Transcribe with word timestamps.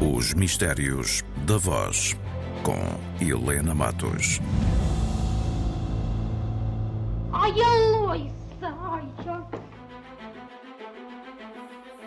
Os 0.00 0.32
Mistérios 0.32 1.24
da 1.44 1.58
Voz, 1.58 2.16
com 2.62 2.78
Helena 3.20 3.74
Matos. 3.74 4.40
Ai, 7.32 7.60
a 7.60 7.74
ai. 8.12 8.32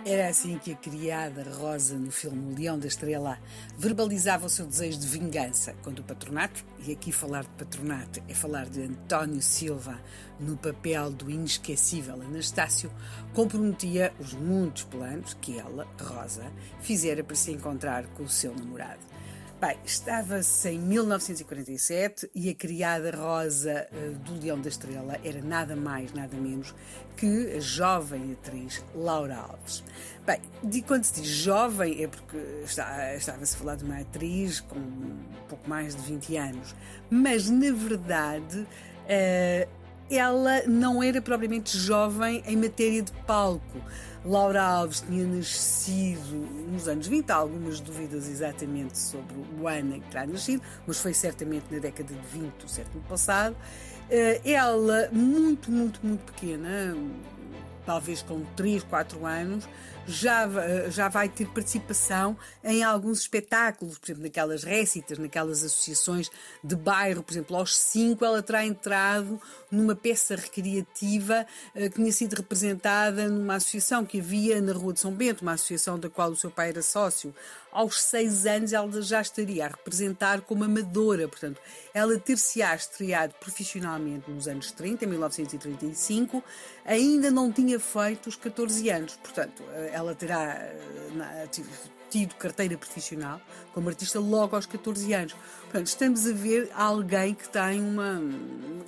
Era 0.04 0.30
assim 0.30 0.58
que 0.58 0.74
a 0.74 0.76
criada 0.76 1.44
Rosa, 1.44 1.96
no 1.96 2.12
filme 2.12 2.52
O 2.52 2.58
Leão 2.58 2.80
da 2.80 2.88
Estrela, 2.88 3.38
verbalizava 3.78 4.48
o 4.48 4.50
seu 4.50 4.66
desejo 4.66 5.00
de 5.00 5.06
vingança 5.06 5.76
quando 5.84 6.00
o 6.00 6.04
patronato, 6.04 6.66
e 6.80 6.92
aqui 6.92 7.12
falar 7.12 7.44
de 7.44 7.50
patronato 7.50 8.20
é 8.28 8.34
falar 8.34 8.68
de 8.68 8.82
António 8.82 9.42
Silva 9.44 10.02
no 10.40 10.58
papel 10.58 11.12
do 11.12 11.30
inesquecível 11.30 12.16
Anastácio, 12.16 12.92
comprometia 13.32 14.12
os 14.20 14.34
muitos 14.34 14.86
planos 14.86 15.36
que 15.40 15.60
ela, 15.60 15.88
Rosa, 16.02 16.52
fizera 16.80 17.24
para 17.24 17.36
se 17.36 17.52
encontrar 17.52 18.08
com 18.08 18.24
o 18.24 18.30
seu 18.30 18.56
namorado. 18.56 19.11
Bem, 19.62 19.78
estava-se 19.86 20.70
em 20.70 20.80
1947 20.80 22.32
e 22.34 22.50
a 22.50 22.56
criada 22.56 23.16
Rosa 23.16 23.88
uh, 23.92 24.18
do 24.18 24.42
Leão 24.42 24.60
da 24.60 24.70
Estrela 24.70 25.20
era 25.24 25.40
nada 25.40 25.76
mais, 25.76 26.12
nada 26.14 26.36
menos 26.36 26.74
que 27.16 27.54
a 27.56 27.60
jovem 27.60 28.32
atriz 28.32 28.84
Laura 28.96 29.36
Alves. 29.36 29.84
Bem, 30.26 30.42
de 30.64 30.82
quando 30.82 31.04
se 31.04 31.22
diz 31.22 31.30
jovem 31.30 32.04
é 32.04 32.08
porque 32.08 32.38
estava-se 32.66 33.56
a 33.56 33.60
falar 33.60 33.76
de 33.76 33.84
uma 33.84 34.00
atriz 34.00 34.62
com 34.62 34.80
um 34.80 35.20
pouco 35.48 35.70
mais 35.70 35.96
de 35.96 36.02
20 36.02 36.38
anos, 36.38 36.76
mas 37.08 37.48
na 37.48 37.72
verdade. 37.72 38.66
Uh, 39.06 39.81
ela 40.12 40.64
não 40.68 41.02
era 41.02 41.22
propriamente 41.22 41.78
jovem 41.78 42.44
em 42.46 42.56
matéria 42.56 43.02
de 43.02 43.12
palco. 43.26 43.82
Laura 44.24 44.62
Alves 44.62 45.02
tinha 45.02 45.26
nascido 45.26 46.48
nos 46.72 46.88
anos 46.88 47.08
20, 47.08 47.30
há 47.32 47.36
algumas 47.36 47.80
dúvidas 47.80 48.30
exatamente 48.30 48.98
sobre 48.98 49.36
o 49.60 49.68
ano 49.68 49.96
em 49.96 50.00
que 50.00 50.10
terá 50.10 50.28
nascido, 50.28 50.62
mas 50.86 51.00
foi 51.00 51.14
certamente 51.14 51.66
na 51.72 51.80
década 51.80 52.14
de 52.14 52.40
20 52.40 52.54
do 52.54 52.70
século 52.70 53.04
passado. 53.10 53.56
Eh, 54.10 54.42
ela, 54.46 55.10
muito, 55.12 55.72
muito, 55.72 56.00
muito 56.06 56.32
pequena, 56.34 56.96
talvez 57.84 58.22
com 58.22 58.44
3, 58.56 58.84
4 58.84 59.26
anos, 59.26 59.68
já, 60.08 60.48
já 60.90 61.10
vai 61.10 61.30
ter 61.30 61.48
participação 61.48 62.38
em 62.64 62.84
alguns 62.84 63.22
espetáculos, 63.22 63.98
por 63.98 64.08
exemplo, 64.08 64.24
naquelas 64.24 64.64
récitas, 64.64 65.18
naquelas 65.18 65.64
associações 65.64 66.30
de 66.64 66.76
bairro, 66.76 67.24
por 67.24 67.34
exemplo, 67.34 67.56
aos 67.56 67.78
5 67.78 68.24
ela 68.24 68.42
terá 68.42 68.66
entrado 68.66 69.40
numa 69.72 69.96
peça 69.96 70.36
recreativa 70.36 71.46
eh, 71.74 71.90
que 71.90 71.96
tinha 71.96 72.12
sido 72.12 72.36
representada 72.36 73.28
numa 73.30 73.56
associação 73.56 74.06
que 74.06 74.20
havia 74.20 74.60
na 74.62 74.74
Rua 74.74 74.94
de 74.94 75.00
São 75.00 75.14
Bento, 75.14 75.42
uma 75.42 75.54
associação 75.54 75.98
da 75.98 76.10
qual 76.10 76.32
o 76.32 76.36
seu 76.36 76.52
pai 76.52 76.70
era 76.70 76.82
sócio. 76.82 77.34
Aos 77.72 78.02
seis 78.02 78.46
anos 78.46 78.74
ela 78.74 79.02
já 79.02 79.22
estaria 79.22 79.66
a 79.66 79.70
representar 79.70 80.42
como 80.42 80.66
amadora, 80.66 81.26
portanto, 81.28 81.62
ela 81.94 82.20
ter-se-á 82.20 82.76
estreado 82.76 83.34
profissionalmente 83.40 84.30
nos 84.30 84.46
anos 84.46 84.72
30, 84.74 85.06
em 85.06 85.08
1935, 85.08 86.44
ainda 86.86 87.32
não 87.32 87.50
tinha 87.50 87.80
feito 87.80 88.28
os 88.28 88.36
14 88.36 88.90
anos, 88.90 89.16
portanto, 89.16 89.64
eh, 89.72 89.91
ela 89.92 90.16
terá 90.16 90.54
eh, 90.54 91.48
tido 92.10 92.36
carteira 92.36 92.78
profissional 92.78 93.42
como 93.74 93.88
artista 93.88 94.20
logo 94.20 94.56
aos 94.56 94.66
14 94.66 95.14
anos. 95.14 95.34
Portanto, 95.64 95.88
estamos 95.88 96.28
a 96.28 96.34
ver 96.34 96.70
alguém 96.76 97.34
que 97.34 97.48
tem 97.50 97.82
uma. 97.82 98.22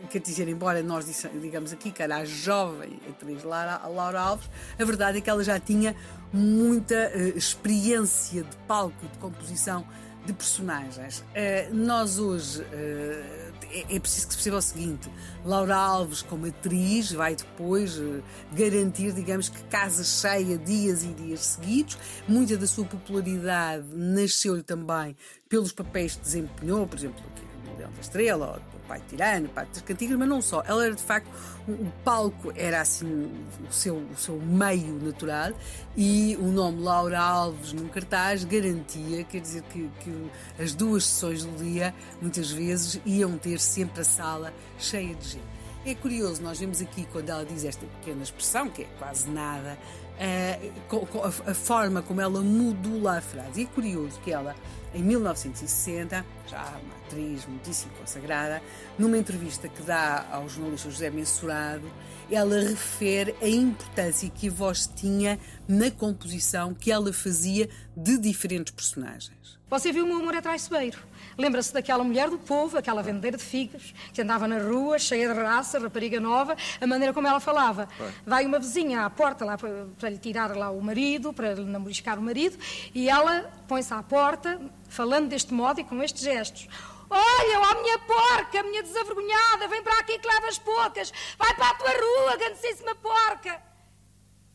Quer 0.09 0.19
dizer, 0.19 0.47
embora 0.47 0.83
nós 0.83 1.05
digamos 1.41 1.71
aqui 1.71 1.91
que 1.91 2.03
era 2.03 2.17
a 2.17 2.25
jovem 2.25 2.99
atriz 3.09 3.43
Laura, 3.43 3.81
Laura 3.87 4.19
Alves, 4.19 4.49
a 4.77 4.83
verdade 4.83 5.17
é 5.17 5.21
que 5.21 5.29
ela 5.29 5.43
já 5.43 5.59
tinha 5.59 5.95
muita 6.31 7.11
uh, 7.15 7.37
experiência 7.37 8.43
de 8.43 8.55
palco 8.67 8.97
e 9.03 9.07
de 9.07 9.17
composição 9.17 9.87
de 10.25 10.33
personagens. 10.33 11.19
Uh, 11.19 11.73
nós 11.73 12.19
hoje. 12.19 12.61
Uh, 12.61 13.42
é, 13.71 13.95
é, 13.95 13.99
preciso 13.99 14.27
que 14.27 14.33
se 14.33 14.37
perceba 14.37 14.57
o 14.57 14.61
seguinte: 14.61 15.09
Laura 15.45 15.75
Alves, 15.75 16.21
como 16.21 16.45
atriz, 16.45 17.11
vai 17.11 17.35
depois 17.35 17.97
uh, 17.97 18.23
garantir, 18.51 19.11
digamos 19.13 19.49
que 19.49 19.61
casa 19.65 20.03
cheia 20.03 20.57
dias 20.57 21.03
e 21.03 21.07
dias 21.07 21.41
seguidos. 21.41 21.97
Muita 22.27 22.57
da 22.57 22.67
sua 22.67 22.85
popularidade 22.85 23.85
nasceu-lhe 23.91 24.63
também 24.63 25.15
pelos 25.47 25.71
papéis 25.71 26.15
que 26.15 26.21
desempenhou, 26.21 26.87
por 26.87 26.97
exemplo, 26.97 27.23
no 27.65 27.77
Leão 27.77 27.91
da 27.91 28.01
Estrela, 28.01 28.61
ou 28.73 28.79
pai 28.87 29.01
tirano, 29.09 29.49
pai 29.49 29.65
das 29.65 29.81
cantigas, 29.81 30.17
mas 30.17 30.27
não 30.27 30.41
só. 30.41 30.63
Ela 30.65 30.85
era 30.85 30.95
de 30.95 31.01
facto, 31.01 31.29
o 31.67 31.91
palco 32.03 32.51
era 32.55 32.81
assim 32.81 33.31
o 33.67 33.71
seu, 33.71 33.95
o 33.95 34.17
seu 34.17 34.37
meio 34.39 34.99
natural 35.01 35.51
e 35.95 36.37
o 36.39 36.47
nome 36.47 36.81
Laura 36.81 37.19
Alves 37.19 37.73
num 37.73 37.87
cartaz 37.87 38.43
garantia, 38.43 39.23
quer 39.23 39.41
dizer, 39.41 39.63
que, 39.63 39.89
que 39.99 40.31
as 40.61 40.73
duas 40.73 41.05
sessões 41.05 41.45
do 41.45 41.63
dia 41.63 41.93
muitas 42.21 42.51
vezes 42.51 42.99
iam 43.05 43.37
ter 43.37 43.59
sempre 43.59 44.01
a 44.01 44.05
sala 44.05 44.53
cheia 44.77 45.15
de 45.15 45.27
gente. 45.29 45.53
É 45.85 45.93
curioso, 45.93 46.41
nós 46.41 46.59
vemos 46.59 46.81
aqui 46.81 47.05
quando 47.11 47.29
ela 47.29 47.43
diz 47.43 47.65
esta 47.65 47.85
pequena 47.85 48.23
expressão, 48.23 48.69
que 48.69 48.83
é 48.83 48.87
quase 48.97 49.29
nada, 49.29 49.77
a, 50.17 51.47
a, 51.47 51.51
a 51.51 51.53
forma 51.53 52.01
como 52.01 52.21
ela 52.21 52.41
modula 52.41 53.17
a 53.17 53.21
frase. 53.21 53.61
E 53.61 53.63
é 53.65 53.67
curioso 53.67 54.17
que 54.21 54.31
ela 54.31 54.55
em 54.93 55.01
1960, 55.01 56.25
já 56.47 56.79
uma 56.83 56.95
atriz 57.05 57.45
muitíssimo 57.45 57.91
consagrada, 57.99 58.61
numa 58.97 59.17
entrevista 59.17 59.67
que 59.67 59.81
dá 59.81 60.25
ao 60.31 60.47
jornalista 60.47 60.89
José 60.89 61.09
Mensurado, 61.09 61.89
ela 62.31 62.59
refere 62.59 63.35
a 63.41 63.47
importância 63.47 64.29
que 64.29 64.47
a 64.47 64.51
voz 64.51 64.87
tinha 64.87 65.39
na 65.67 65.89
composição 65.91 66.73
que 66.73 66.91
ela 66.91 67.11
fazia 67.11 67.69
de 67.95 68.17
diferentes 68.17 68.73
personagens. 68.73 69.59
Você 69.69 69.91
viu 69.91 70.05
o 70.05 70.07
meu 70.07 70.17
amor 70.17 70.35
é 70.35 70.41
traiçoeiro. 70.41 70.99
Lembra-se 71.35 71.73
daquela 71.73 72.03
mulher 72.03 72.29
do 72.29 72.37
povo, 72.37 72.77
aquela 72.77 73.01
vendeira 73.01 73.37
de 73.37 73.43
figas, 73.43 73.91
que 74.13 74.21
andava 74.21 74.47
na 74.47 74.59
rua, 74.59 74.99
cheia 74.99 75.33
de 75.33 75.33
raça, 75.33 75.79
rapariga 75.79 76.19
nova, 76.19 76.55
a 76.79 76.85
maneira 76.85 77.11
como 77.11 77.27
ela 77.27 77.39
falava. 77.39 77.89
Vai 78.23 78.45
uma 78.45 78.59
vizinha 78.59 79.03
à 79.03 79.09
porta 79.09 79.43
lá 79.43 79.57
para, 79.57 79.87
para 79.97 80.09
lhe 80.09 80.19
tirar 80.19 80.55
lá 80.55 80.69
o 80.69 80.79
marido, 80.79 81.33
para 81.33 81.55
lhe 81.55 81.65
namoriscar 81.65 82.19
o 82.19 82.21
marido, 82.21 82.55
e 82.93 83.09
ela 83.09 83.51
põe-se 83.67 83.91
à 83.91 84.03
porta, 84.03 84.61
falando 84.93 85.27
deste 85.27 85.53
modo 85.53 85.81
e 85.81 85.83
com 85.83 86.01
estes 86.03 86.21
gestos. 86.21 86.67
Olha, 87.09 87.59
ó 87.59 87.81
minha 87.81 87.99
porca, 87.99 88.63
minha 88.63 88.83
desavergonhada, 88.83 89.67
vem 89.67 89.83
para 89.83 89.99
aqui 89.99 90.19
que 90.19 90.27
levas 90.27 90.57
poucas, 90.59 91.11
vai 91.37 91.53
para 91.55 91.69
a 91.69 91.73
tua 91.73 91.89
rua, 91.89 92.37
grandíssima 92.37 92.95
porca. 92.95 93.61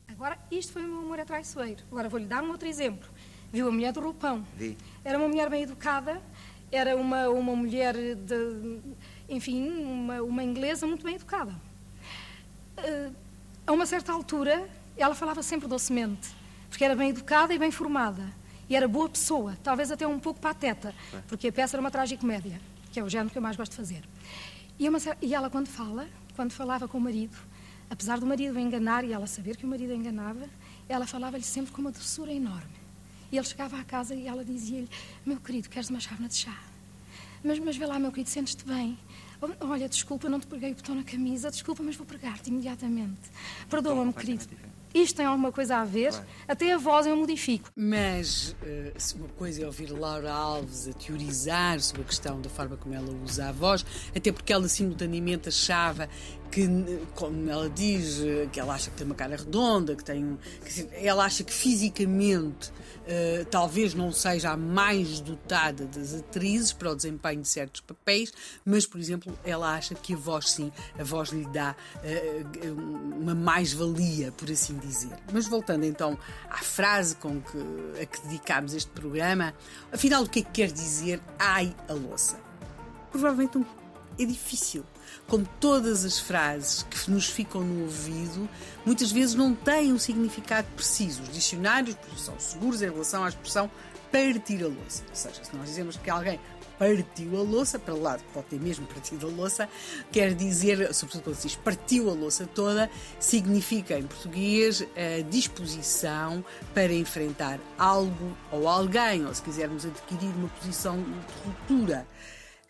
Agora, 0.08 0.38
isto 0.50 0.72
foi 0.72 0.84
o 0.84 0.88
meu 0.88 0.98
amor 0.98 1.20
a 1.20 1.24
traiçoeiro. 1.24 1.82
Agora 1.90 2.08
vou-lhe 2.08 2.26
dar 2.26 2.42
um 2.42 2.50
outro 2.50 2.68
exemplo. 2.68 3.08
Viu 3.52 3.68
a 3.68 3.70
mulher 3.70 3.92
do 3.92 4.00
roupão? 4.00 4.46
Vi. 4.56 4.76
Era 5.04 5.18
uma 5.18 5.28
mulher 5.28 5.50
bem 5.50 5.62
educada, 5.62 6.22
era 6.70 6.96
uma, 6.96 7.28
uma 7.28 7.56
mulher 7.56 7.94
de, 7.94 8.80
enfim, 9.28 9.68
uma, 9.68 10.22
uma 10.22 10.42
inglesa 10.42 10.86
muito 10.86 11.04
bem 11.04 11.16
educada. 11.16 11.52
Uh, 12.78 13.14
a 13.66 13.72
uma 13.72 13.86
certa 13.86 14.12
altura, 14.12 14.68
ela 14.96 15.14
falava 15.14 15.42
sempre 15.42 15.66
docemente, 15.66 16.28
porque 16.68 16.84
era 16.84 16.94
bem 16.94 17.10
educada 17.10 17.52
e 17.52 17.58
bem 17.58 17.70
formada. 17.70 18.37
E 18.68 18.76
era 18.76 18.86
boa 18.86 19.08
pessoa, 19.08 19.56
talvez 19.62 19.90
até 19.90 20.06
um 20.06 20.18
pouco 20.18 20.40
pateta, 20.40 20.94
porque 21.26 21.48
a 21.48 21.52
peça 21.52 21.76
era 21.76 21.80
uma 21.80 21.90
tragicomédia, 21.90 22.60
que 22.92 23.00
é 23.00 23.02
o 23.02 23.08
género 23.08 23.30
que 23.30 23.38
eu 23.38 23.42
mais 23.42 23.56
gosto 23.56 23.72
de 23.72 23.76
fazer. 23.76 24.04
E, 24.78 24.88
uma, 24.88 24.98
e 25.22 25.34
ela, 25.34 25.48
quando 25.48 25.68
fala, 25.68 26.08
quando 26.36 26.52
falava 26.52 26.86
com 26.86 26.98
o 26.98 27.00
marido, 27.00 27.36
apesar 27.90 28.20
do 28.20 28.26
marido 28.26 28.58
enganar 28.58 29.04
e 29.04 29.12
ela 29.12 29.26
saber 29.26 29.56
que 29.56 29.64
o 29.64 29.68
marido 29.68 29.92
enganava, 29.92 30.48
ela 30.88 31.06
falava-lhe 31.06 31.42
sempre 31.42 31.72
com 31.72 31.80
uma 31.80 31.90
doçura 31.90 32.32
enorme. 32.32 32.78
E 33.30 33.36
ele 33.36 33.46
chegava 33.46 33.78
à 33.78 33.84
casa 33.84 34.14
e 34.14 34.26
ela 34.26 34.44
dizia-lhe: 34.44 34.88
Meu 35.24 35.38
querido, 35.38 35.68
queres 35.68 35.90
uma 35.90 36.00
chávena 36.00 36.28
de 36.28 36.36
chá? 36.36 36.56
Mas, 37.42 37.58
mas 37.58 37.76
vê 37.76 37.86
lá, 37.86 37.98
meu 37.98 38.10
querido, 38.10 38.30
sentes-te 38.30 38.64
bem? 38.64 38.98
Olha, 39.60 39.88
desculpa, 39.88 40.28
não 40.28 40.40
te 40.40 40.46
preguei 40.46 40.72
o 40.72 40.74
botão 40.74 40.94
na 40.94 41.04
camisa. 41.04 41.50
Desculpa, 41.50 41.82
mas 41.82 41.94
vou 41.94 42.06
pregar-te 42.06 42.48
imediatamente. 42.48 43.30
Perdoa-me, 43.68 44.12
querido. 44.12 44.46
Isto 44.94 45.16
tem 45.16 45.26
alguma 45.26 45.52
coisa 45.52 45.76
a 45.76 45.84
ver? 45.84 46.12
Até 46.46 46.72
a 46.72 46.78
voz 46.78 47.06
eu 47.06 47.16
modifico. 47.16 47.70
Mas 47.76 48.56
uh, 48.62 48.92
se 48.96 49.14
uma 49.14 49.28
coisa 49.28 49.62
é 49.62 49.66
ouvir 49.66 49.90
Laura 49.90 50.32
Alves 50.32 50.88
a 50.88 50.92
teorizar 50.92 51.80
sobre 51.80 52.02
a 52.02 52.04
questão 52.04 52.40
da 52.40 52.48
forma 52.48 52.76
como 52.76 52.94
ela 52.94 53.08
usa 53.24 53.48
a 53.48 53.52
voz, 53.52 53.84
até 54.14 54.32
porque 54.32 54.52
ela 54.52 54.68
simultaneamente 54.68 55.48
achava 55.48 56.08
que, 56.50 56.66
como 57.14 57.50
ela 57.50 57.68
diz, 57.68 58.20
que 58.52 58.58
ela 58.58 58.74
acha 58.74 58.90
que 58.90 58.96
tem 58.96 59.06
uma 59.06 59.14
cara 59.14 59.36
redonda, 59.36 59.94
que 59.94 60.04
tem. 60.04 60.38
Que, 60.64 60.88
ela 61.06 61.24
acha 61.24 61.44
que 61.44 61.52
fisicamente 61.52 62.70
uh, 62.70 63.44
talvez 63.50 63.94
não 63.94 64.12
seja 64.12 64.50
a 64.50 64.56
mais 64.56 65.20
dotada 65.20 65.86
das 65.86 66.14
atrizes 66.14 66.72
para 66.72 66.90
o 66.90 66.96
desempenho 66.96 67.42
de 67.42 67.48
certos 67.48 67.80
papéis, 67.80 68.32
mas, 68.64 68.86
por 68.86 69.00
exemplo, 69.00 69.36
ela 69.44 69.74
acha 69.74 69.94
que 69.94 70.14
a 70.14 70.16
voz, 70.16 70.50
sim, 70.50 70.72
a 70.98 71.04
voz 71.04 71.30
lhe 71.30 71.46
dá 71.46 71.74
uh, 71.96 73.18
uma 73.20 73.34
mais-valia, 73.34 74.32
por 74.32 74.50
assim 74.50 74.76
dizer. 74.78 75.16
Mas 75.32 75.46
voltando 75.46 75.84
então 75.84 76.18
à 76.50 76.58
frase 76.58 77.16
com 77.16 77.40
que, 77.40 78.02
a 78.02 78.06
que 78.06 78.20
dedicámos 78.22 78.74
este 78.74 78.90
programa, 78.90 79.54
afinal, 79.92 80.22
o 80.22 80.28
que 80.28 80.40
é 80.40 80.42
que 80.42 80.50
quer 80.50 80.72
dizer 80.72 81.20
ai 81.38 81.74
a 81.88 81.92
louça? 81.92 82.38
Provavelmente 83.10 83.58
um, 83.58 83.64
é 84.18 84.24
difícil 84.24 84.84
como 85.26 85.46
todas 85.60 86.04
as 86.04 86.18
frases 86.18 86.82
que 86.82 87.10
nos 87.10 87.26
ficam 87.26 87.62
no 87.62 87.82
ouvido, 87.82 88.48
muitas 88.84 89.12
vezes 89.12 89.34
não 89.34 89.54
têm 89.54 89.92
um 89.92 89.98
significado 89.98 90.66
preciso. 90.74 91.22
Os 91.22 91.32
dicionários 91.32 91.96
são 92.16 92.38
seguros 92.38 92.82
em 92.82 92.90
relação 92.90 93.24
à 93.24 93.28
expressão 93.28 93.70
partir 94.10 94.62
a 94.62 94.68
louça. 94.68 95.02
Ou 95.08 95.14
seja, 95.14 95.44
se 95.44 95.54
nós 95.54 95.68
dizemos 95.68 95.96
que 95.96 96.10
alguém 96.10 96.40
partiu 96.78 97.36
a 97.36 97.42
louça, 97.42 97.78
para 97.78 97.94
lá 97.94 98.18
pode 98.32 98.46
ter 98.46 98.60
mesmo 98.60 98.86
partido 98.86 99.26
a 99.26 99.30
louça, 99.30 99.68
quer 100.12 100.32
dizer, 100.32 100.94
sobretudo 100.94 101.24
quando 101.24 101.36
se 101.36 101.48
diz 101.48 101.56
partiu 101.56 102.08
a 102.08 102.12
louça 102.14 102.46
toda, 102.46 102.88
significa 103.18 103.98
em 103.98 104.04
português 104.04 104.82
a 104.96 105.22
disposição 105.28 106.44
para 106.72 106.92
enfrentar 106.92 107.58
algo 107.76 108.36
ou 108.52 108.68
alguém, 108.68 109.26
ou 109.26 109.34
se 109.34 109.42
quisermos 109.42 109.84
adquirir 109.84 110.30
uma 110.36 110.48
posição 110.48 110.96
de 110.96 111.44
ruptura. 111.44 112.06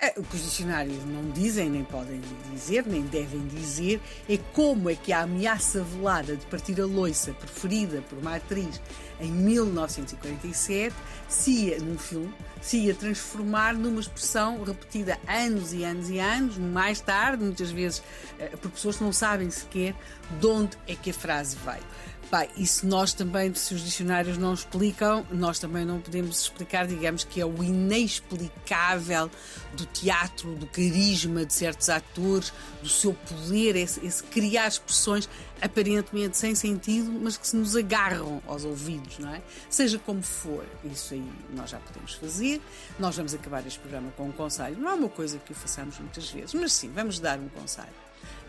Eh, 0.00 0.14
os 0.16 0.44
dicionários 0.44 1.04
não 1.06 1.28
dizem, 1.32 1.68
nem 1.68 1.82
podem 1.82 2.20
dizer, 2.52 2.86
nem 2.86 3.02
devem 3.02 3.44
dizer, 3.48 4.00
é 4.28 4.38
como 4.52 4.88
é 4.88 4.94
que 4.94 5.12
a 5.12 5.22
ameaça 5.22 5.82
velada 5.82 6.36
de 6.36 6.46
partir 6.46 6.80
a 6.80 6.86
loiça 6.86 7.32
preferida 7.32 8.00
por 8.02 8.16
uma 8.16 8.36
atriz 8.36 8.80
em 9.20 9.32
1947 9.32 10.94
se 11.28 11.50
ia, 11.50 11.78
num 11.80 11.98
filme, 11.98 12.32
se 12.62 12.76
ia 12.78 12.94
transformar 12.94 13.74
numa 13.74 14.00
expressão 14.00 14.62
repetida 14.62 15.18
anos 15.26 15.72
e 15.72 15.82
anos 15.82 16.08
e 16.10 16.20
anos, 16.20 16.56
mais 16.58 17.00
tarde, 17.00 17.42
muitas 17.42 17.72
vezes 17.72 18.00
eh, 18.38 18.50
por 18.50 18.70
pessoas 18.70 18.98
que 18.98 19.02
não 19.02 19.12
sabem 19.12 19.50
sequer 19.50 19.96
de 20.38 20.46
onde 20.46 20.78
é 20.86 20.94
que 20.94 21.10
a 21.10 21.14
frase 21.14 21.56
veio. 21.64 21.82
Pai, 22.30 22.50
e 22.58 22.66
se 22.66 22.84
nós 22.84 23.14
também, 23.14 23.54
se 23.54 23.72
os 23.72 23.82
dicionários 23.82 24.36
não 24.36 24.52
explicam, 24.52 25.26
nós 25.30 25.58
também 25.58 25.86
não 25.86 25.98
podemos 25.98 26.42
explicar, 26.42 26.86
digamos 26.86 27.24
que 27.24 27.40
é 27.40 27.46
o 27.46 27.64
inexplicável 27.64 29.30
do 29.72 29.86
teatro, 29.86 30.54
do 30.54 30.66
carisma 30.66 31.46
de 31.46 31.54
certos 31.54 31.88
atores, 31.88 32.52
do 32.82 32.88
seu 32.88 33.14
poder, 33.14 33.76
esse, 33.76 34.04
esse 34.04 34.22
criar 34.24 34.68
expressões 34.68 35.26
aparentemente 35.58 36.36
sem 36.36 36.54
sentido, 36.54 37.10
mas 37.10 37.38
que 37.38 37.48
se 37.48 37.56
nos 37.56 37.74
agarram 37.74 38.42
aos 38.46 38.62
ouvidos, 38.62 39.18
não 39.18 39.34
é? 39.34 39.40
Seja 39.70 39.98
como 39.98 40.22
for, 40.22 40.66
isso 40.84 41.14
aí 41.14 41.32
nós 41.54 41.70
já 41.70 41.78
podemos 41.78 42.12
fazer. 42.12 42.60
Nós 42.98 43.16
vamos 43.16 43.32
acabar 43.32 43.66
este 43.66 43.78
programa 43.78 44.12
com 44.18 44.28
um 44.28 44.32
conselho. 44.32 44.78
Não 44.78 44.90
é 44.90 44.94
uma 44.94 45.08
coisa 45.08 45.38
que 45.38 45.52
o 45.52 45.54
façamos 45.54 45.98
muitas 45.98 46.30
vezes, 46.30 46.52
mas 46.52 46.74
sim, 46.74 46.90
vamos 46.90 47.18
dar 47.18 47.38
um 47.38 47.48
conselho. 47.48 47.88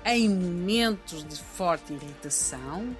Em 0.05 0.27
momentos 0.27 1.23
de 1.23 1.37
forte 1.37 1.93
irritação, 1.93 2.95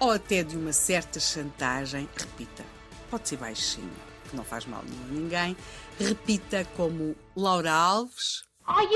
ou 0.00 0.10
até 0.10 0.42
de 0.42 0.56
uma 0.56 0.72
certa 0.72 1.20
chantagem, 1.20 2.08
repita. 2.16 2.64
Pode 3.10 3.28
ser 3.28 3.36
baixinho, 3.36 3.92
que 4.28 4.34
não 4.34 4.44
faz 4.44 4.64
mal 4.64 4.82
nenhum 4.82 5.04
a 5.04 5.20
ninguém. 5.20 5.56
Repita 5.98 6.64
como 6.76 7.14
Laura 7.36 7.72
Alves. 7.72 8.44
Ai, 8.66 8.88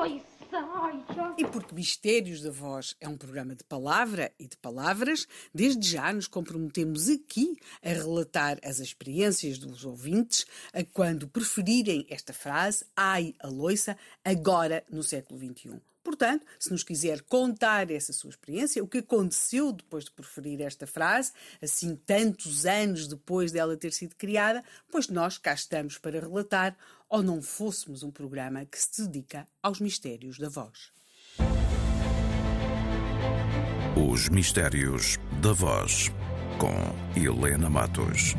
ai. 0.00 0.22
E 1.36 1.44
porque 1.44 1.74
Mistérios 1.74 2.40
da 2.40 2.50
Voz 2.50 2.96
é 2.98 3.06
um 3.06 3.16
programa 3.16 3.54
de 3.54 3.62
palavra 3.64 4.32
e 4.38 4.46
de 4.46 4.56
palavras, 4.56 5.26
desde 5.52 5.86
já 5.86 6.10
nos 6.12 6.26
comprometemos 6.26 7.10
aqui 7.10 7.58
a 7.82 7.90
relatar 7.90 8.58
as 8.64 8.78
experiências 8.78 9.58
dos 9.58 9.84
ouvintes 9.84 10.46
a 10.72 10.82
quando 10.82 11.28
preferirem 11.28 12.06
esta 12.08 12.32
frase, 12.32 12.86
ai, 12.96 13.34
Aloísa, 13.38 13.98
agora 14.24 14.82
no 14.90 15.02
século 15.02 15.38
XXI. 15.38 15.78
Portanto, 16.06 16.46
se 16.56 16.70
nos 16.70 16.84
quiser 16.84 17.20
contar 17.22 17.90
essa 17.90 18.12
sua 18.12 18.30
experiência, 18.30 18.82
o 18.82 18.86
que 18.86 18.98
aconteceu 18.98 19.72
depois 19.72 20.04
de 20.04 20.12
preferir 20.12 20.60
esta 20.60 20.86
frase, 20.86 21.32
assim 21.60 21.96
tantos 21.96 22.64
anos 22.64 23.08
depois 23.08 23.50
dela 23.50 23.76
ter 23.76 23.92
sido 23.92 24.14
criada, 24.14 24.62
pois 24.88 25.08
nós 25.08 25.36
cá 25.36 25.52
estamos 25.52 25.98
para 25.98 26.20
relatar, 26.20 26.76
ou 27.08 27.24
não 27.24 27.42
fôssemos 27.42 28.04
um 28.04 28.12
programa 28.12 28.64
que 28.64 28.80
se 28.80 29.02
dedica 29.02 29.48
aos 29.60 29.80
mistérios 29.80 30.38
da 30.38 30.48
voz. 30.48 30.92
Os 33.96 34.28
Mistérios 34.28 35.18
da 35.42 35.52
Voz, 35.52 36.12
com 36.60 37.20
Helena 37.20 37.68
Matos. 37.68 38.36